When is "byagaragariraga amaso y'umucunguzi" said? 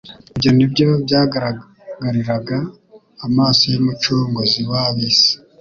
1.05-4.61